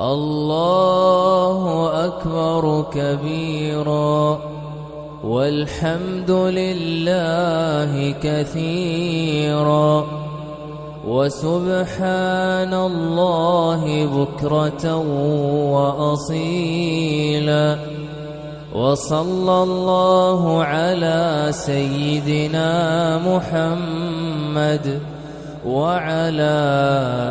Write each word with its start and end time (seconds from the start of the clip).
الله 0.00 1.90
أكبر 2.06 2.84
كبيرا 2.94 4.40
والحمد 5.24 6.30
لله 6.30 8.14
كثيرا 8.22 10.06
وسبحان 11.06 12.74
الله 12.74 14.06
بكرة 14.06 14.96
وأصيلا 15.76 17.78
وصلى 18.74 19.62
الله 19.62 20.64
على 20.64 21.46
سيدنا 21.50 22.70
محمد 23.18 25.00
وعلى 25.66 26.58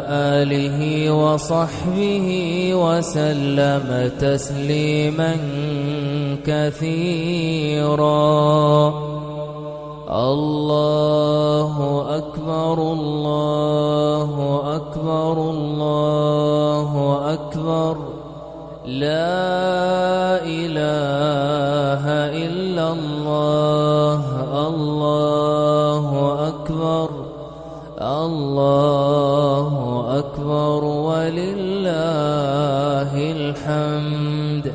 آله 0.09 1.11
وصحبه 1.11 2.27
وسلم 2.73 4.11
تسليما 4.19 5.33
كثيرا. 6.45 8.09
الله 10.09 11.73
أكبر 12.17 12.77
الله 12.93 14.31
أكبر 14.75 15.35
الله 15.49 16.91
أكبر. 17.33 17.95
لا 18.85 20.41
إله 20.45 21.28
الحمد. 33.19 34.73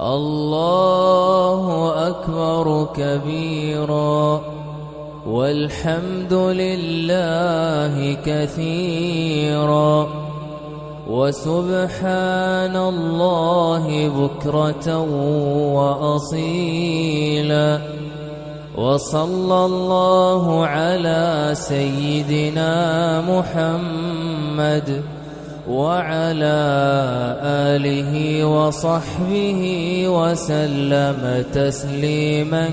الله 0.00 1.92
أكبر 2.08 2.88
كبيرا. 2.96 4.40
والحمد 5.26 6.32
لله 6.32 8.16
كثيرا. 8.26 10.08
وسبحان 11.10 12.76
الله 12.76 14.08
بكرة 14.08 14.98
وأصيلا. 15.74 17.78
وصلى 18.76 19.66
الله 19.66 20.66
على 20.66 21.50
سيدنا 21.52 23.20
محمد. 23.20 25.17
وعلى 25.68 26.60
آله 27.44 28.44
وصحبه 28.44 29.62
وسلم 30.08 31.44
تسليما 31.52 32.70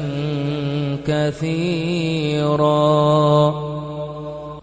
كثيرا. 1.08 2.66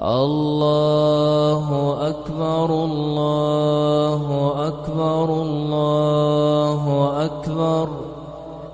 الله 0.03 1.67
أكبر 2.09 2.69
الله 2.85 4.25
أكبر 4.67 5.29
الله 5.43 6.83
أكبر. 7.25 7.89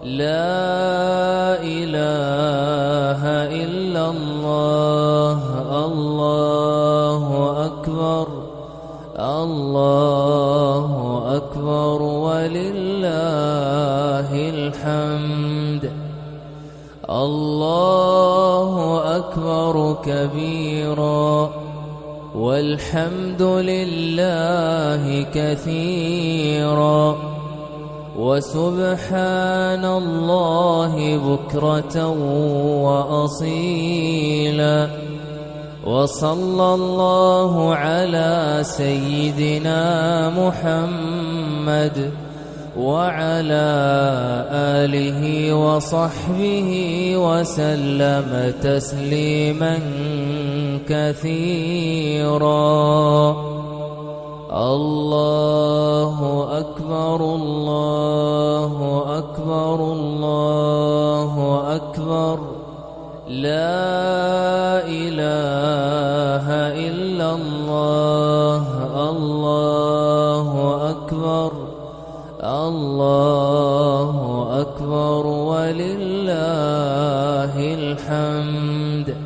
لا 0.04 1.58
إله 1.62 3.22
إلا 3.62 4.10
الله. 4.10 4.77
الحمد. 15.28 15.92
الله 17.10 19.02
أكبر 19.16 19.96
كبيرا. 20.04 21.50
والحمد 22.34 23.42
لله 23.42 25.26
كثيرا. 25.34 27.16
وسبحان 28.18 29.84
الله 29.84 31.16
بكرة 31.16 32.08
وأصيلا. 32.84 34.88
وصلى 35.86 36.74
الله 36.74 37.74
على 37.74 38.58
سيدنا 38.62 40.30
محمد. 40.30 42.27
وعلى 42.76 43.70
آله 44.52 45.54
وصحبه 45.54 46.70
وسلم 47.16 48.54
تسليما 48.62 49.78
كثيرا. 50.88 52.48
الله 54.52 56.48
أكبر 56.58 57.20
الله 57.34 59.02
أكبر 59.18 59.78
الله 59.92 61.32
أكبر. 61.76 62.38
لا 63.28 64.84
إله 64.88 66.46
إلا 66.88 67.34
الله. 67.34 68.27
الله 72.98 74.46
أكبر 74.60 75.26
ولله 75.26 76.34
الحمد. 77.74 79.16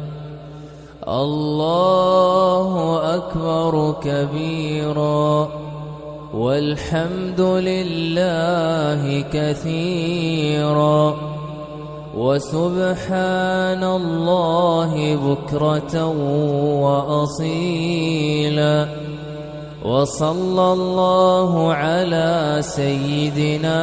الله 1.09 3.01
أكبر 3.15 3.95
كبيرا. 4.05 5.49
والحمد 6.35 7.41
لله 7.41 9.25
كثيرا. 9.33 11.15
وسبحان 12.17 13.85
الله 13.85 15.17
بكرة 15.17 16.07
وأصيلا. 16.83 18.89
وصلى 19.85 20.67
الله 20.73 21.73
على 21.75 22.59
سيدنا 22.61 23.81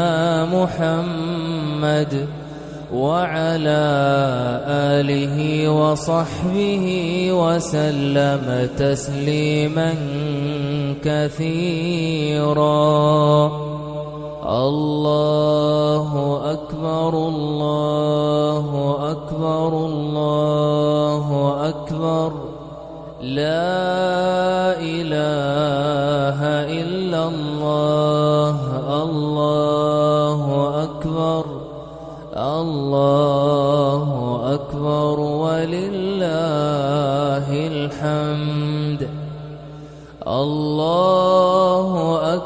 محمد 0.48 2.14
وعلى 2.94 3.86
آله 4.96 5.38
وصحبه 5.70 6.86
وسلم 7.32 8.46
تسليما 8.78 9.92
كثيرا. 11.04 12.80
الله 14.50 16.12
أكبر 16.56 17.14
الله 17.28 18.68
أكبر 19.12 19.72
الله 19.86 21.28
أكبر. 21.70 22.32
لا 23.22 23.69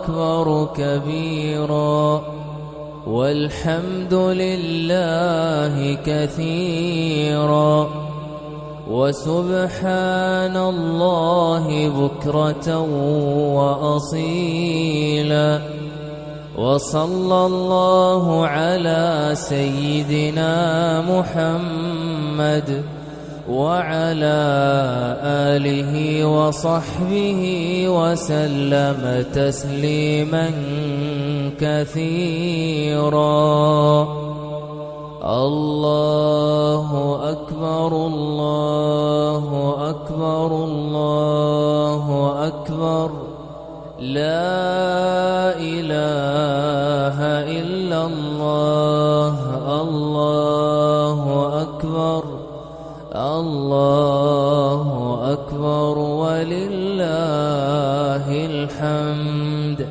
أكبر 0.04 0.68
كبيرا 0.78 2.22
والحمد 3.08 4.14
لله 4.14 5.98
كثيرا 6.06 7.90
وسبحان 8.90 10.58
الله 10.58 11.90
بكرة 11.90 12.78
وأصيلا 14.04 15.62
وصلى 16.58 17.46
الله 17.46 18.48
على 18.48 19.30
سيدنا 19.34 20.52
محمد 21.02 22.84
وعلى 23.50 24.42
آله 25.24 26.26
وصحبه 26.26 27.42
وسلم 27.88 29.26
تسليما 29.34 30.52
كثيرا. 31.60 33.24
الله 35.24 36.90
أكبر 37.32 37.92
الله 38.08 39.76
أكبر 39.90 40.50
الله 40.64 42.06
أكبر. 42.48 43.10
لا 44.00 45.56
إله 45.60 47.18
إلا 47.60 48.06
الله 48.06 49.36
الله 49.82 51.22
أكبر. 51.62 51.83
الله 53.16 54.80
أكبر 55.34 55.98
ولله 55.98 56.66
الحمد. 58.46 59.88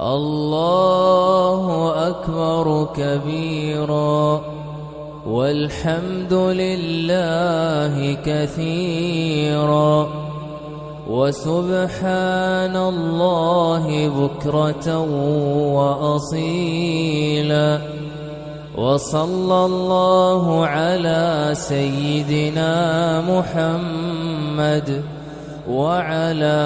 الله 0.00 1.92
أكبر 2.08 2.88
كبيرا. 2.96 4.40
والحمد 5.26 6.32
لله 6.32 8.16
كثيرا. 8.26 10.08
وسبحان 11.10 12.76
الله 12.76 14.08
بكرة 14.08 14.98
وأصيلا. 16.24 17.80
وصلى 18.78 19.64
الله 19.64 20.66
على 20.66 21.50
سيدنا 21.52 22.74
محمد 23.26 25.02
وعلى 25.68 26.60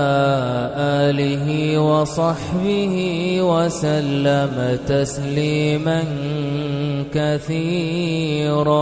آله 1.09 1.79
وصحبه 1.79 2.95
وسلم 3.41 4.79
تسليما 4.87 6.05
كثيرا. 7.15 8.73